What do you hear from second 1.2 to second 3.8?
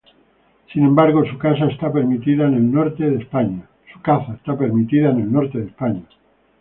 su caza está permitida en el norte de España.